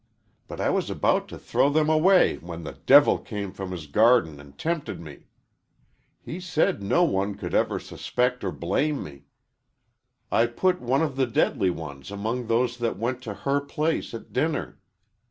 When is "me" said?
4.99-5.27, 9.03-9.25